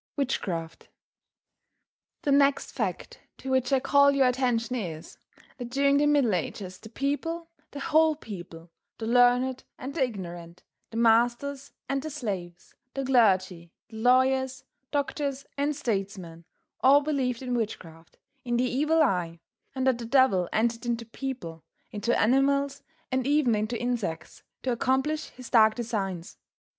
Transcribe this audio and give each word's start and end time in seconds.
WITCHCRAFT 0.17 0.87
THE 2.23 2.31
next 2.31 2.71
fact 2.71 3.19
to 3.37 3.51
which 3.51 3.71
I 3.71 3.79
call 3.79 4.09
your 4.09 4.27
attention 4.27 4.75
is, 4.75 5.19
that 5.59 5.69
during 5.69 5.97
the 5.97 6.07
Middle 6.07 6.33
Ages 6.33 6.79
the 6.79 6.89
people, 6.89 7.51
the 7.69 7.81
whole 7.81 8.15
people, 8.15 8.71
the 8.97 9.05
learned 9.05 9.63
and 9.77 9.93
the 9.93 10.01
ignorant, 10.03 10.63
the 10.89 10.97
masters 10.97 11.71
and 11.87 12.01
the 12.01 12.09
slaves, 12.09 12.73
the 12.95 13.05
clergy, 13.05 13.69
the 13.91 13.97
lawyers, 13.97 14.63
doctors 14.89 15.45
and 15.55 15.75
statesmen, 15.75 16.45
all 16.79 17.01
believed 17.01 17.43
in 17.43 17.53
witchcraft 17.53 18.17
in 18.43 18.57
the 18.57 18.63
evil 18.65 19.03
eye, 19.03 19.39
and 19.75 19.85
that 19.85 19.99
the 19.99 20.05
devil 20.05 20.49
entered 20.51 20.83
into 20.83 21.05
people, 21.05 21.63
into 21.91 22.19
animals 22.19 22.81
and 23.11 23.27
even 23.27 23.53
into 23.53 23.79
insects 23.79 24.41
to 24.63 24.71
accomplish 24.71 25.25
his 25.29 25.51
dark 25.51 25.75
designs. 25.75 26.39